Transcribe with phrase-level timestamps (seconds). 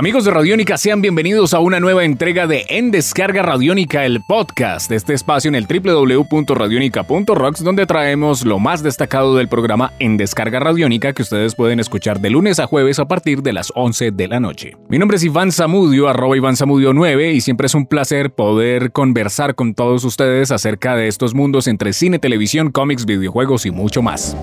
[0.00, 4.90] Amigos de Radiónica, sean bienvenidos a una nueva entrega de En Descarga Radiónica, el podcast,
[4.92, 11.12] este espacio en el www.radionica.rocks, donde traemos lo más destacado del programa En Descarga Radiónica
[11.12, 14.40] que ustedes pueden escuchar de lunes a jueves a partir de las 11 de la
[14.40, 14.74] noche.
[14.88, 18.92] Mi nombre es Iván Zamudio, arroba Iván Zamudio 9, y siempre es un placer poder
[18.92, 24.00] conversar con todos ustedes acerca de estos mundos entre cine, televisión, cómics, videojuegos y mucho
[24.00, 24.34] más.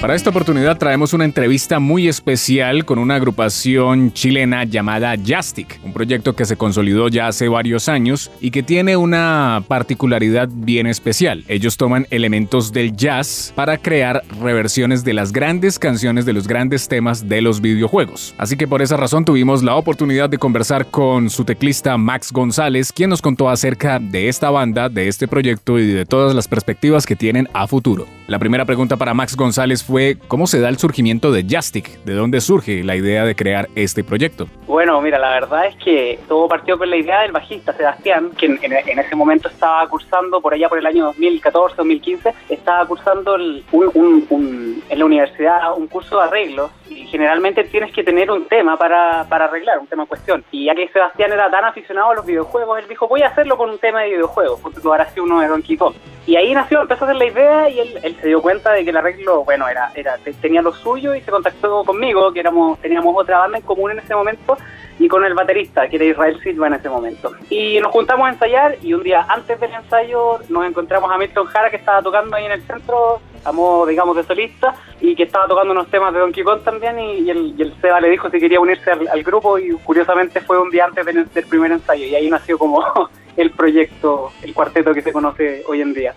[0.00, 5.94] Para esta oportunidad traemos una entrevista muy especial con una agrupación chilena llamada Jastic, un
[5.94, 11.44] proyecto que se consolidó ya hace varios años y que tiene una particularidad bien especial.
[11.48, 16.88] Ellos toman elementos del jazz para crear reversiones de las grandes canciones de los grandes
[16.88, 18.34] temas de los videojuegos.
[18.36, 22.92] Así que por esa razón tuvimos la oportunidad de conversar con su teclista Max González,
[22.92, 27.06] quien nos contó acerca de esta banda, de este proyecto y de todas las perspectivas
[27.06, 28.06] que tienen a futuro.
[28.26, 32.14] La primera pregunta para Max González fue cómo se da el surgimiento de Justic, de
[32.14, 34.48] dónde surge la idea de crear este proyecto.
[34.66, 38.46] Bueno, mira, la verdad es que todo partió con la idea del bajista Sebastián, que
[38.46, 45.04] en, ese momento estaba cursando, por allá por el año 2014-2015, estaba cursando en la
[45.04, 49.78] universidad un curso de arreglos y generalmente tienes que tener un tema para, para arreglar,
[49.78, 50.44] un tema en cuestión.
[50.50, 53.56] Y ya que Sebastián era tan aficionado a los videojuegos, él dijo, voy a hacerlo
[53.56, 55.94] con un tema de videojuegos, porque ahora sí uno de Donkey Kong.
[56.26, 58.82] Y ahí nació, empezó a hacer la idea y él, él se dio cuenta de
[58.82, 62.80] que el arreglo, bueno, era, era tenía lo suyo y se contactó conmigo, que éramos
[62.80, 64.56] teníamos otra banda en común en ese momento,
[64.98, 67.32] y con el baterista, que era Israel Silva en ese momento.
[67.50, 71.46] Y nos juntamos a ensayar y un día antes del ensayo nos encontramos a Milton
[71.46, 75.24] Jara, que estaba tocando ahí en el centro, a modo, digamos, de solista, y que
[75.24, 78.30] estaba tocando unos temas de Donkey Kong también, y, el, y el, Seba le dijo
[78.30, 82.06] si quería unirse al, grupo, y curiosamente fue un día antes del, del primer ensayo,
[82.06, 82.82] y ahí nació como
[83.36, 86.14] el proyecto, el cuarteto que se conoce hoy en día.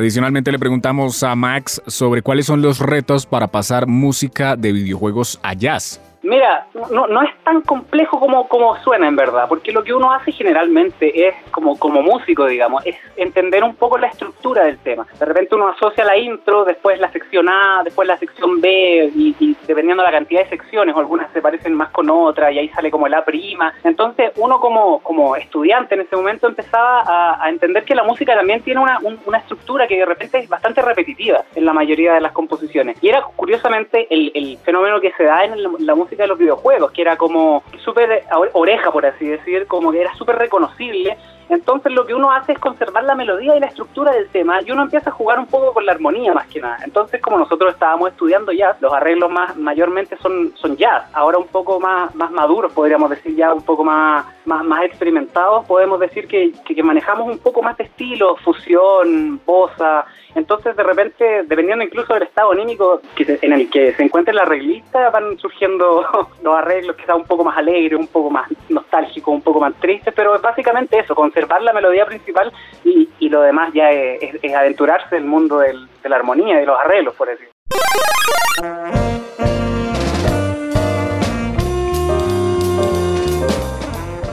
[0.00, 5.38] Adicionalmente le preguntamos a Max sobre cuáles son los retos para pasar música de videojuegos
[5.42, 6.00] a jazz.
[6.22, 10.32] Mira, no, es tan complejo como, como suena en verdad, porque lo que uno hace
[10.32, 15.06] generalmente es, como, como músico, digamos, es entender un poco la estructura del tema.
[15.18, 19.56] De repente uno asocia la intro, después la sección A, después la sección B, y,
[19.66, 22.90] dependiendo de la cantidad de secciones, algunas se parecen más con otras, y ahí sale
[22.90, 23.72] como la prima.
[23.82, 27.02] Entonces uno como, como estudiante en ese momento empezaba
[27.42, 30.82] a, entender que la música también tiene una, una estructura que de repente es bastante
[30.82, 32.96] repetitiva en la mayoría de las composiciones.
[33.00, 36.90] Y era curiosamente el, el fenómeno que se da en la música de los videojuegos,
[36.92, 41.16] que era como súper oreja, por así decir, como que era súper reconocible.
[41.50, 44.70] Entonces lo que uno hace es conservar la melodía y la estructura del tema y
[44.70, 46.78] uno empieza a jugar un poco con la armonía más que nada.
[46.84, 51.48] Entonces como nosotros estábamos estudiando jazz, los arreglos más mayormente son, son jazz, ahora un
[51.48, 56.52] poco más, más maduros, podríamos decir ya un poco más, más, experimentados, podemos decir que,
[56.64, 62.22] que, manejamos un poco más de estilo, fusión, bossa, entonces, de repente, dependiendo incluso del
[62.24, 66.06] estado anímico en el que se encuentre la arreglista, van surgiendo
[66.42, 69.74] los arreglos que quizás un poco más alegres, un poco más nostálgicos, un poco más
[69.80, 72.52] tristes, pero es básicamente eso, conservar la melodía principal
[72.84, 76.78] y, lo demás ya es, aventurarse en el mundo de la armonía y de los
[76.80, 77.52] arreglos, por decirlo.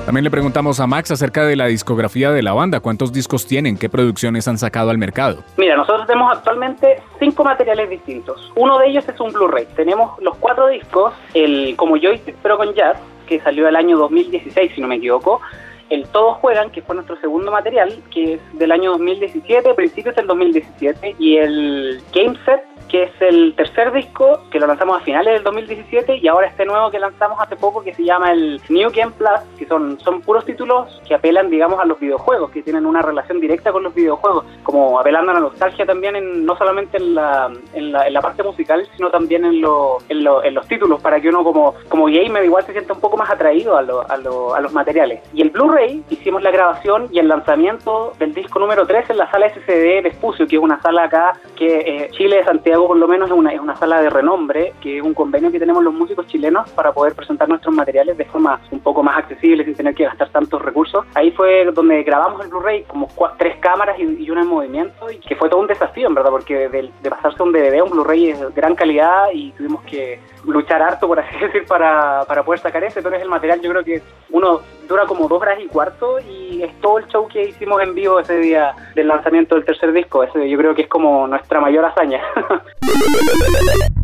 [0.07, 2.79] También le preguntamos a Max acerca de la discografía de la banda.
[2.79, 3.77] ¿Cuántos discos tienen?
[3.77, 5.43] ¿Qué producciones han sacado al mercado?
[5.57, 8.53] Mira, nosotros tenemos actualmente cinco materiales distintos.
[8.55, 9.67] Uno de ellos es un Blu-ray.
[9.75, 12.97] Tenemos los cuatro discos, el como Joystick pero con Jazz,
[13.27, 15.41] que salió el año 2016, si no me equivoco.
[15.89, 20.27] El Todos Juegan, que fue nuestro segundo material, que es del año 2017, principios del
[20.27, 21.15] 2017.
[21.19, 25.43] Y el Game Set, que es el tercer disco que lo lanzamos a finales del
[25.43, 29.11] 2017 y ahora este nuevo que lanzamos hace poco que se llama el New Game
[29.11, 33.01] Plus, que son, son puros títulos que apelan, digamos, a los videojuegos, que tienen una
[33.01, 37.15] relación directa con los videojuegos, como apelando a la nostalgia también, en, no solamente en
[37.15, 40.67] la, en la, en la parte musical, sino también en, lo, en, lo, en, los
[40.67, 43.81] títulos, para que uno como, como gamer igual se sienta un poco más atraído a,
[43.81, 45.21] lo, a, a los materiales.
[45.33, 49.31] Y el Blu-ray, hicimos la grabación y el lanzamiento del disco número 3 en la
[49.31, 53.07] sala SCD de Espucio, que es una sala acá que eh, Chile, Santiago, por lo
[53.07, 55.93] menos es una, es una sala de renombre, que es un convenio que tenemos los
[55.93, 59.95] músicos chilenos para poder presentar nuestros materiales de forma un poco más accesible sin tener
[59.95, 61.05] que gastar tantos recursos.
[61.15, 65.35] Ahí fue donde grabamos el Blu-ray, como tres cámaras y, una en movimiento, y que
[65.35, 68.31] fue todo un desafío, en verdad, porque de, de pasarse un DVD a un Blu-ray
[68.31, 72.59] es de gran calidad y tuvimos que luchar harto, por así decir, para, para poder
[72.59, 75.67] sacar ese, pero es el material, yo creo que uno dura como dos horas y
[75.67, 79.65] cuarto y es todo el show que hicimos en vivo ese día del lanzamiento del
[79.65, 80.23] tercer disco.
[80.23, 82.21] Ese yo creo que es como nuestra mayor hazaña.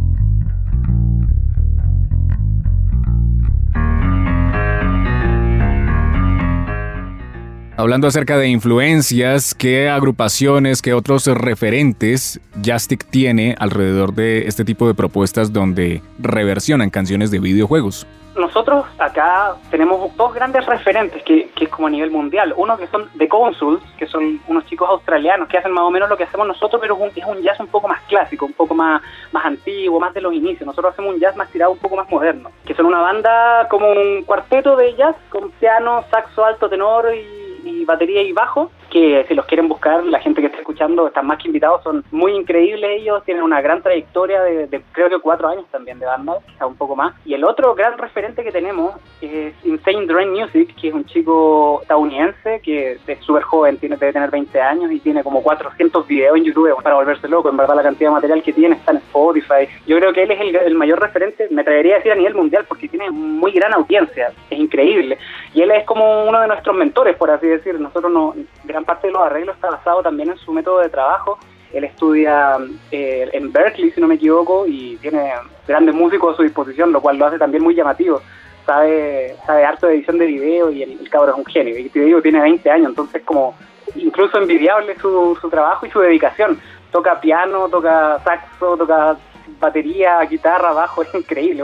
[7.75, 14.85] Hablando acerca de influencias, ¿qué agrupaciones, qué otros referentes Jastic tiene alrededor de este tipo
[14.85, 18.05] de propuestas donde reversionan canciones de videojuegos?
[18.35, 22.53] Nosotros acá tenemos dos grandes referentes que, que es como a nivel mundial.
[22.55, 26.09] Uno que son The Consuls, que son unos chicos australianos que hacen más o menos
[26.09, 28.53] lo que hacemos nosotros, pero es un, es un jazz un poco más clásico, un
[28.53, 30.67] poco más, más antiguo, más de los inicios.
[30.67, 32.51] Nosotros hacemos un jazz más tirado, un poco más moderno.
[32.65, 37.42] Que son una banda como un cuarteto de jazz con piano, saxo, alto, tenor y
[37.63, 41.25] y batería y bajo, que si los quieren buscar, la gente que está escuchando están
[41.25, 45.47] más que invitados, son muy increíbles ellos, tienen una gran trayectoria de, creo que cuatro
[45.47, 47.15] años también de banda, quizá un poco más.
[47.25, 51.79] Y el otro gran referente que tenemos es Insane Drain Music, que es un chico
[51.81, 56.37] estadounidense que es súper joven, tiene, debe tener 20 años y tiene como 400 videos
[56.37, 57.49] en YouTube para volverse loco.
[57.49, 59.67] En verdad la cantidad de material que tiene está en Spotify.
[59.87, 62.35] Yo creo que él es el, el mayor referente, me atrevería a decir a nivel
[62.35, 65.17] mundial, porque tiene muy gran audiencia, es increíble.
[65.53, 67.79] Y él es como uno de nuestros mentores, por así decir.
[67.79, 71.37] Nosotros no, gran parte de los arreglos está basado también en su método de trabajo.
[71.71, 72.57] Él estudia
[72.91, 75.33] eh, en Berkeley, si no me equivoco, y tiene
[75.67, 78.21] grandes músicos a su disposición, lo cual lo hace también muy llamativo.
[78.65, 81.77] Sabe, sabe harto de edición de video y el, cabrón es un genio.
[81.77, 83.55] Y te digo, tiene 20 años, entonces como
[83.95, 86.59] incluso envidiable su, su trabajo y su dedicación.
[86.91, 89.17] Toca piano, toca saxo, toca
[89.59, 91.63] batería, guitarra, bajo, es increíble.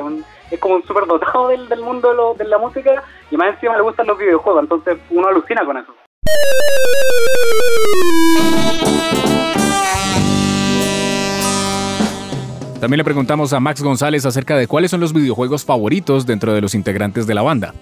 [0.52, 3.82] Es como un súper dotado del, del mundo de, la música y más encima le
[3.82, 5.94] gustan los videojuegos, entonces uno alucina con eso.
[12.80, 16.62] También le preguntamos a Max González acerca de cuáles son los videojuegos favoritos dentro de
[16.62, 17.74] los integrantes de la banda.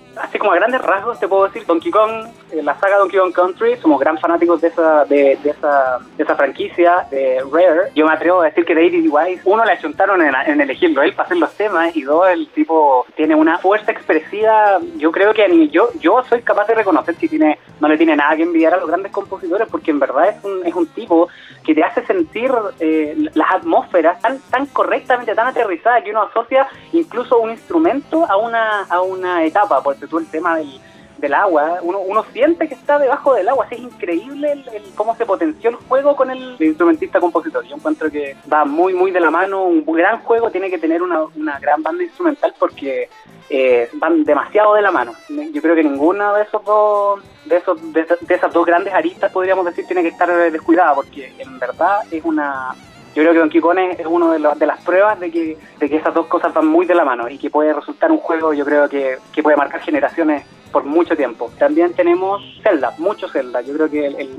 [0.47, 3.75] Como a grandes rasgos te puedo decir Donkey Kong, eh, la saga Donkey Kong Country,
[3.81, 7.91] somos gran fanáticos de esa, de, esa, de esa franquicia de Rare.
[7.93, 11.11] Yo me atrevo a decir que David Wise, uno le achuntaron en, en elegirlo él
[11.13, 15.43] para hacer los temas y dos, el tipo tiene una fuerza expresiva, yo creo que
[15.43, 18.73] a yo, yo soy capaz de reconocer que tiene, no le tiene nada que envidiar
[18.73, 21.27] a los grandes compositores porque en verdad es un, es un tipo
[21.65, 22.49] que te hace sentir
[22.79, 28.37] eh, las atmósferas tan, tan correctamente, tan aterrizadas que uno asocia incluso un instrumento a
[28.37, 30.79] una, a una etapa, porque tú el tema del,
[31.17, 35.25] del agua, uno, uno siente que está debajo del agua, es increíble el, cómo se
[35.25, 37.65] potenció el juego con el instrumentista compositor.
[37.65, 41.01] Yo encuentro que va muy, muy de la mano, un gran juego tiene que tener
[41.01, 43.09] una, una gran banda instrumental porque
[43.49, 45.13] eh, van demasiado de la mano.
[45.53, 49.65] Yo creo que ninguna de esos dos, de esos, de, esas dos grandes aristas podríamos
[49.65, 52.75] decir tiene que estar descuidada, porque en verdad es una
[53.17, 55.95] yo creo que Don Kong es una de, de, las pruebas de que, de que
[55.95, 58.63] esas dos cosas van muy de la mano y que puede resultar un juego, yo
[58.63, 61.51] creo que, que puede marcar generaciones por mucho tiempo.
[61.57, 63.61] También tenemos Zelda, mucho Zelda.
[63.61, 64.37] Yo creo que el,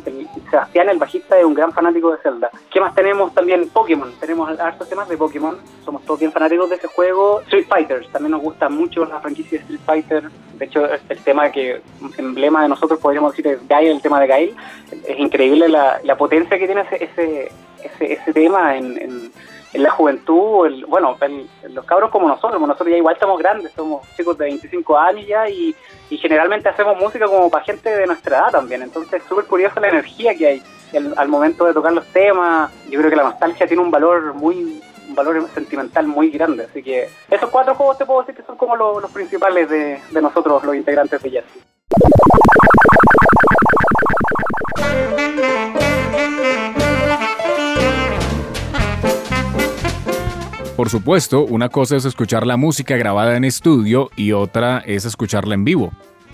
[0.51, 2.51] Sebastián, el bajista, es un gran fanático de Zelda.
[2.71, 3.35] ¿Qué más tenemos?
[3.35, 4.13] También Pokémon.
[4.21, 5.57] Tenemos hartos temas de Pokémon.
[5.85, 7.41] Somos todos bien fanáticos de ese juego.
[7.43, 8.07] Street Fighter.
[8.13, 10.31] También nos gusta mucho la franquicia de Street Fighter.
[10.55, 11.81] De hecho, el tema que
[12.19, 14.57] emblema de nosotros podríamos decir es Gail, el tema de Gail.
[15.07, 17.53] Es increíble la, la potencia que tiene ese, ese,
[17.83, 19.33] ese, ese tema en en
[19.75, 21.17] la juventud, bueno,
[21.71, 25.49] los cabros como nosotros, nosotros ya igual estamos grandes, somos chicos de 25 años ya
[25.49, 25.75] y,
[26.11, 29.89] generalmente hacemos música como para gente de nuestra edad también, entonces es súper curiosa la
[29.89, 30.63] energía que hay
[31.17, 34.81] al momento de tocar los temas, yo creo que la nostalgia tiene un valor muy
[35.07, 38.57] un valor sentimental muy grande, así que esos cuatro juegos te puedo decir que son
[38.57, 41.45] como los principales de, de nosotros, los integrantes de Jazz.
[50.79, 55.55] Por supuesto, una cosa es escuchar la música grabada en estudio y otra es escucharla
[55.55, 55.91] en vivo.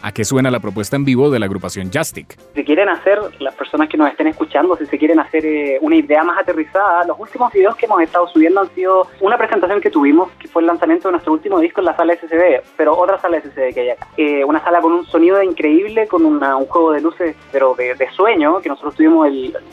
[0.06, 2.36] ¿A qué suena la propuesta en vivo de la agrupación Jastic?
[2.54, 5.96] Si quieren hacer, las personas que nos estén escuchando, si se quieren hacer eh, una
[5.96, 9.88] idea más aterrizada, los últimos videos que hemos estado subiendo han sido una presentación que
[9.88, 13.18] tuvimos, que fue el lanzamiento de nuestro último disco en la sala SCD, pero otra
[13.18, 14.06] sala SCD que hay acá.
[14.18, 18.60] Eh, una sala con un sonido increíble, con un juego de luces, pero de, sueño,
[18.60, 19.26] que nosotros tuvimos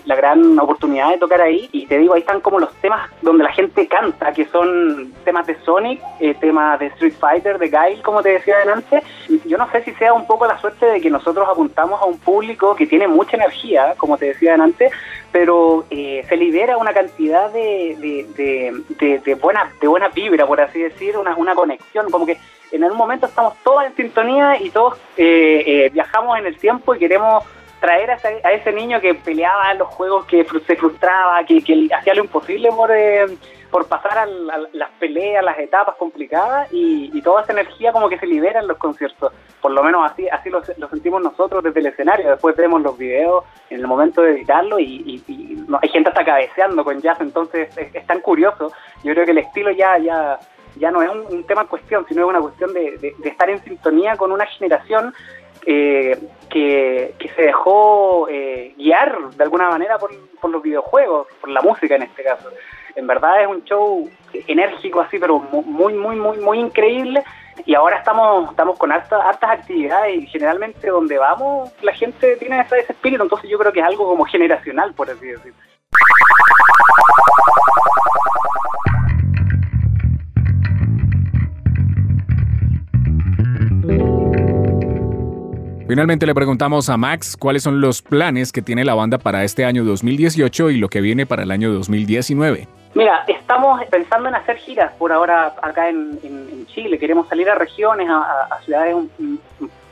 [0.05, 1.67] la gran oportunidad de tocar ahí.
[1.73, 5.45] Y te digo, ahí están como los temas donde la gente canta, que son temas
[5.45, 9.03] de Sonic, eh, temas de Street Fighter, de Guile, como te decía adelante.
[9.45, 12.05] Yo no sé si sea un un poco la suerte de que nosotros apuntamos a
[12.05, 14.91] un público que tiene mucha energía, como te decía antes,
[15.31, 20.81] pero eh, se libera una cantidad de, de, de, buena, de buena vibra, por así
[20.81, 22.37] decir, una, una conexión, como que
[22.71, 26.95] en algún momento estamos todos en sintonía y todos eh, eh, viajamos en el tiempo
[26.95, 27.43] y queremos
[27.81, 31.57] traer a ese, a ese, niño que peleaba en los juegos, que se frustraba, que,
[31.93, 32.91] hacía lo imposible por,
[33.71, 38.27] por pasar a, las peleas, las etapas complicadas y, toda esa energía como que se
[38.27, 39.33] libera en los conciertos.
[39.61, 42.29] Por lo menos así así lo, sentimos nosotros desde el escenario.
[42.29, 45.23] Después vemos los videos en el momento de editarlo y,
[45.81, 48.71] hay gente hasta cabeceando con jazz, entonces es, tan curioso.
[49.03, 50.39] Yo creo que el estilo ya ya
[50.77, 54.15] ya no es un, tema en cuestión, sino es una cuestión de, estar en sintonía
[54.15, 55.13] con una generación
[55.65, 56.18] eh,
[56.50, 61.96] que, se dejó eh, guiar de alguna manera por, por los videojuegos, por la música
[61.96, 62.50] en este caso
[62.96, 64.10] en verdad es un show
[64.48, 67.24] enérgico así, pero muy, muy, muy, muy increíble.
[67.65, 72.62] Y ahora estamos, estamos con hartas, hartas actividades y generalmente donde vamos la gente tiene
[72.62, 75.60] ese, ese espíritu, entonces yo creo que es algo como generacional, por así decirlo.
[85.91, 89.65] Finalmente le preguntamos a Max cuáles son los planes que tiene la banda para este
[89.65, 92.65] año 2018 y lo que viene para el año 2019.
[92.93, 96.98] Mira, estamos pensando en hacer giras por ahora acá en, Chile.
[96.98, 99.41] Queremos salir a regiones, a, ciudades un,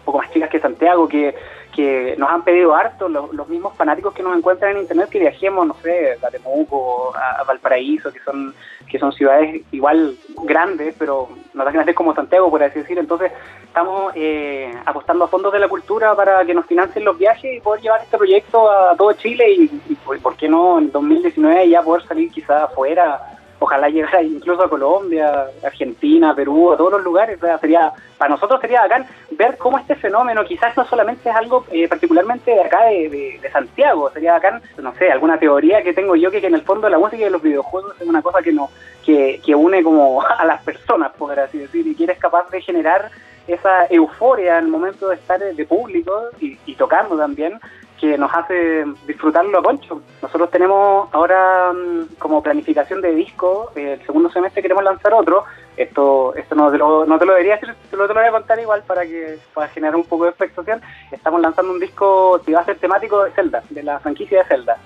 [0.05, 1.35] poco más chicas que Santiago, que,
[1.75, 5.65] que nos han pedido harto, los, mismos fanáticos que nos encuentran en internet, que viajemos,
[5.65, 8.53] no sé, a Temuco, a, Valparaíso, que son
[8.89, 12.97] que son ciudades igual grandes, pero no tan grandes como Santiago, por así decir.
[12.97, 13.31] Entonces,
[13.63, 17.61] estamos eh, apostando a fondos de la cultura para que nos financien los viajes y
[17.61, 21.83] poder llevar este proyecto a todo Chile y, y ¿por qué no en 2019 ya
[21.83, 23.28] poder salir quizás afuera
[23.59, 27.39] ojalá llegara incluso a Colombia, Argentina, Perú, todos los lugares.
[27.59, 31.87] sería Para nosotros sería bacán ver cómo este fenómeno quizás no solamente es algo eh,
[31.87, 36.39] particularmente de acá de, Santiago, sería bacán, no sé, alguna teoría que tengo yo que,
[36.39, 38.69] en el fondo la música y los videojuegos es una cosa que, no,
[39.05, 42.61] que, que une como a las personas, por así decir, y que eres capaz de
[42.61, 43.11] generar
[43.47, 47.59] esa euforia el momento de estar de público y, y tocando también,
[47.99, 50.01] que nos hace disfrutarlo a concho.
[50.21, 55.43] Nosotros tenemos ahora mm, como planificación de disco, eh, el segundo semestre queremos lanzar otro.
[55.75, 58.29] Esto esto no te lo, no te lo debería decir, te lo, te lo voy
[58.29, 60.81] a contar igual para que para generar un poco de expectación.
[61.11, 64.45] Estamos lanzando un disco que va a ser temático de Zelda, de la franquicia de
[64.45, 64.77] Zelda.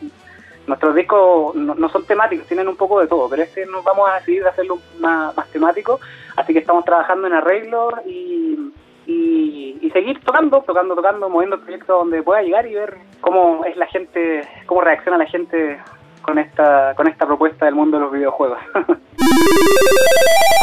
[0.65, 4.15] Nuestros discos no, son temáticos, tienen un poco de todo, pero este nos vamos a
[4.15, 5.99] decidir hacerlo más, más temático,
[6.37, 8.71] así que estamos trabajando en arreglos y
[9.05, 13.77] y, seguir tocando, tocando, tocando, moviendo el proyecto donde pueda llegar y ver cómo es
[13.77, 15.79] la gente, cómo reacciona la gente
[16.23, 18.57] con esta, con esta propuesta del mundo de los videojuegos.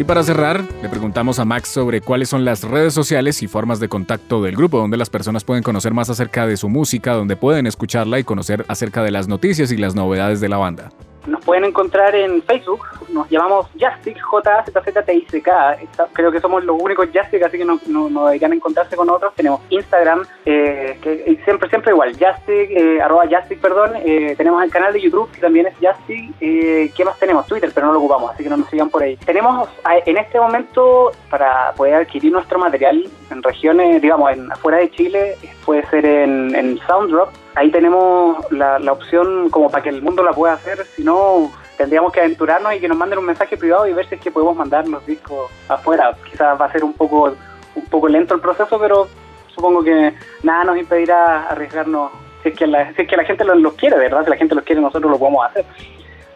[0.00, 3.80] Y para cerrar, le preguntamos a Max sobre cuáles son las redes sociales y formas
[3.80, 7.36] de contacto del grupo, donde las personas pueden conocer más acerca de su música, donde
[7.36, 10.90] pueden escucharla y conocer acerca de las noticias y las novedades de la banda.
[11.26, 15.78] Nos pueden encontrar en Facebook, nos llamamos Jastic, J-Z-Z-T-I-C-K.
[16.12, 19.34] Creo que somos los únicos Jastic, así que no, no, no a encontrarse con otros.
[19.34, 23.92] Tenemos Instagram, eh, que siempre, siempre igual, Jastic, eh, arroba Jastic, perdón.
[24.04, 26.38] Eh, tenemos el canal de YouTube, que también es Jastic.
[26.38, 27.46] ¿Qué más tenemos?
[27.46, 29.16] Twitter, pero no lo ocupamos, así que no nos sigan por ahí.
[29.16, 29.68] Tenemos
[30.06, 35.36] en este momento, para poder adquirir nuestro material en regiones, digamos, en, afuera de Chile,
[35.64, 40.22] puede ser en, en Sounddrop ahí tenemos la, la opción como para que el mundo
[40.22, 43.86] la pueda hacer, si no tendríamos que aventurarnos y que nos manden un mensaje privado
[43.86, 46.14] y ver si es que podemos mandar los discos afuera.
[46.30, 47.34] Quizás va a ser un poco
[47.74, 49.08] un poco lento el proceso, pero
[49.54, 52.10] supongo que nada nos impedirá arriesgarnos
[52.42, 54.24] si es que la, si es que la gente los, quiere, ¿verdad?
[54.24, 55.64] Si la gente los quiere, nosotros lo podemos hacer.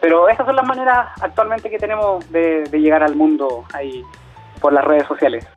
[0.01, 4.03] Pero esas son las maneras actualmente que tenemos de, de llegar al mundo ahí
[4.61, 5.47] por las redes sociales.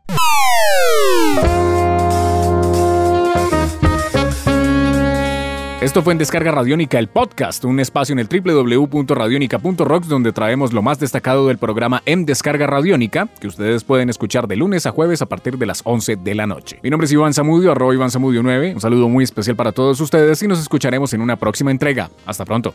[5.88, 10.82] Esto fue en Descarga Radiónica, el podcast, un espacio en el www.radionica.rocks donde traemos lo
[10.82, 15.22] más destacado del programa En Descarga Radiónica, que ustedes pueden escuchar de lunes a jueves
[15.22, 16.80] a partir de las 11 de la noche.
[16.82, 18.74] Mi nombre es Iván Zamudio, arroba Iván Zamudio 9.
[18.74, 22.10] Un saludo muy especial para todos ustedes y nos escucharemos en una próxima entrega.
[22.26, 22.74] Hasta pronto.